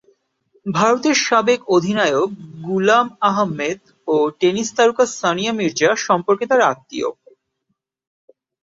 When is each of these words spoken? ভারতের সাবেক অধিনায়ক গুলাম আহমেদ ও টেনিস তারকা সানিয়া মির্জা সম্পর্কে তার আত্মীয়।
ভারতের 0.65 1.15
সাবেক 1.21 1.59
অধিনায়ক 1.67 2.29
গুলাম 2.63 3.05
আহমেদ 3.29 3.79
ও 4.07 4.15
টেনিস 4.39 4.69
তারকা 4.75 5.05
সানিয়া 5.19 5.53
মির্জা 5.53 5.89
সম্পর্কে 6.07 6.45
তার 6.47 6.61
আত্মীয়। 6.71 7.09